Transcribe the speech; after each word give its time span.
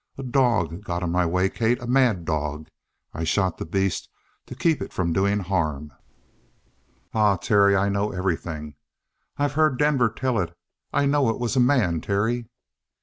"A 0.17 0.23
dog 0.23 0.83
got 0.83 1.03
in 1.03 1.11
my 1.11 1.27
way, 1.27 1.47
Kate 1.47 1.79
a 1.79 1.85
mad 1.85 2.25
dog. 2.25 2.69
I 3.13 3.23
shot 3.23 3.59
the 3.59 3.67
beast 3.67 4.09
to 4.47 4.55
keep 4.55 4.81
it 4.81 4.91
from 4.91 5.13
doing 5.13 5.41
harm." 5.41 5.93
"Ah, 7.13 7.35
Terry, 7.37 7.75
I 7.75 7.87
know 7.87 8.09
everything. 8.11 8.73
I've 9.37 9.53
heard 9.53 9.77
Denver 9.77 10.09
tell 10.09 10.39
it. 10.39 10.57
I 10.91 11.05
know 11.05 11.29
it 11.29 11.37
was 11.39 11.55
a 11.55 11.59
man, 11.59 12.01
Terry." 12.01 12.47